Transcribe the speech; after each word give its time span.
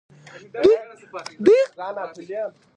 دوی 1.43 1.59
غنم 1.77 2.09
کرل. 2.27 2.51